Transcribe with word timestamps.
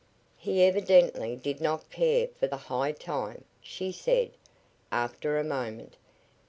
"He 0.35 0.63
evidently 0.63 1.35
did 1.35 1.61
not 1.61 1.91
care 1.91 2.27
for 2.29 2.47
the 2.47 2.57
'high 2.57 2.91
time,'" 2.93 3.43
she 3.61 3.91
said, 3.91 4.31
after 4.91 5.37
a 5.37 5.43
moment. 5.43 5.95